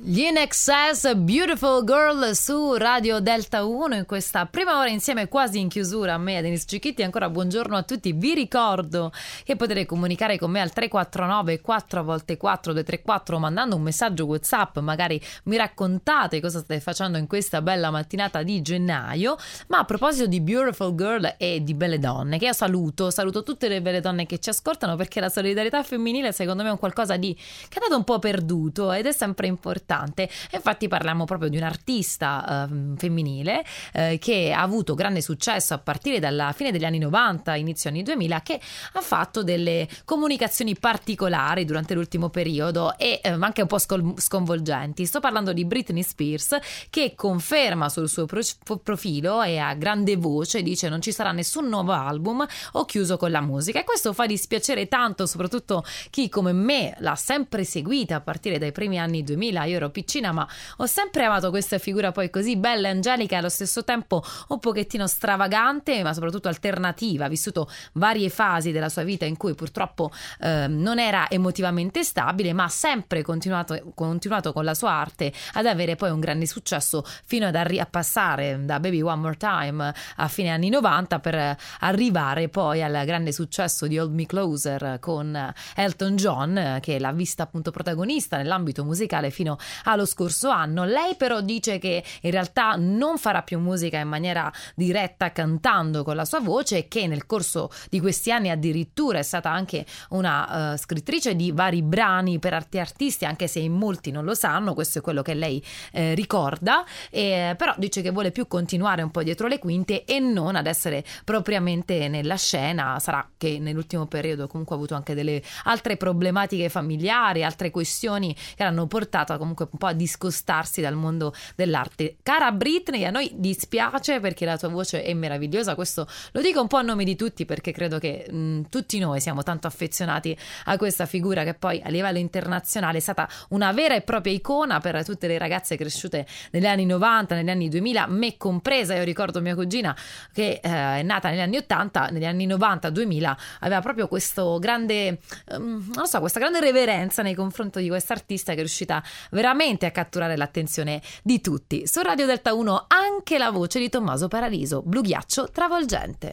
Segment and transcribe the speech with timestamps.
[0.00, 5.68] Gli Excess Beautiful Girl su Radio Delta 1 in questa prima ora insieme quasi in
[5.68, 7.02] chiusura a me e a Denise Cicchitti.
[7.02, 8.12] Ancora buongiorno a tutti.
[8.12, 9.10] Vi ricordo
[9.42, 14.78] che potete comunicare con me al 349 4x4 234 mandando un messaggio whatsapp.
[14.78, 19.36] Magari mi raccontate cosa state facendo in questa bella mattinata di gennaio.
[19.66, 23.66] Ma a proposito di Beautiful Girl e di belle donne che io saluto saluto tutte
[23.66, 27.16] le belle donne che ci ascoltano perché la solidarietà femminile secondo me è un qualcosa
[27.16, 30.28] di che è andato un po' perduto ed è sempre importante importante.
[30.52, 36.18] infatti parliamo proprio di un'artista eh, femminile eh, che ha avuto grande successo a partire
[36.18, 38.60] dalla fine degli anni 90, inizio anni 2000, che
[38.92, 45.06] ha fatto delle comunicazioni particolari durante l'ultimo periodo e eh, anche un po' scol- sconvolgenti.
[45.06, 46.58] Sto parlando di Britney Spears
[46.90, 48.42] che conferma sul suo pro-
[48.82, 53.30] profilo e a grande voce dice non ci sarà nessun nuovo album, ho chiuso con
[53.30, 58.20] la musica e questo fa dispiacere tanto soprattutto chi come me l'ha sempre seguita a
[58.20, 59.64] partire dai primi anni 2000.
[59.64, 60.46] Io ero piccina, ma
[60.76, 64.58] ho sempre amato questa figura poi così bella e angelica e allo stesso tempo un
[64.58, 67.24] pochettino stravagante, ma soprattutto alternativa.
[67.24, 72.52] Ha vissuto varie fasi della sua vita in cui purtroppo eh, non era emotivamente stabile,
[72.52, 77.04] ma ha sempre continuato, continuato, con la sua arte ad avere poi un grande successo
[77.24, 81.56] fino ad arri- a passare da Baby One More Time a fine anni 90 per
[81.80, 87.44] arrivare poi al grande successo di Hold Me Closer con Elton John che l'ha vista
[87.44, 90.84] appunto protagonista nell'ambito musicale fino allo scorso anno.
[90.84, 96.16] Lei però dice che in realtà non farà più musica in maniera diretta cantando con
[96.16, 100.72] la sua voce e che nel corso di questi anni addirittura è stata anche una
[100.72, 104.74] uh, scrittrice di vari brani per arti artisti, anche se in molti non lo sanno,
[104.74, 109.10] questo è quello che lei eh, ricorda, e, però dice che vuole più continuare un
[109.10, 114.46] po' dietro le quinte e non ad essere propriamente nella scena, sarà che nell'ultimo periodo
[114.46, 119.68] comunque ha avuto anche delle altre problematiche familiari, altre questioni che l'hanno portata comunque comunque
[119.70, 122.16] un po' a discostarsi dal mondo dell'arte.
[122.22, 126.66] Cara Britney, a noi dispiace perché la tua voce è meravigliosa, questo lo dico un
[126.66, 130.76] po' a nome di tutti perché credo che mh, tutti noi siamo tanto affezionati a
[130.76, 135.04] questa figura che poi a livello internazionale è stata una vera e propria icona per
[135.04, 139.54] tutte le ragazze cresciute negli anni 90, negli anni 2000, me compresa, io ricordo mia
[139.54, 139.96] cugina
[140.32, 145.18] che eh, è nata negli anni 80, negli anni 90-2000 aveva proprio questo grande,
[145.52, 149.02] um, non so, questa grande reverenza nei confronti di questa artista che è riuscita
[149.38, 151.86] veramente a catturare l'attenzione di tutti.
[151.86, 156.26] Su Radio Delta 1 anche la voce di Tommaso Paradiso, Blu Ghiaccio travolgente.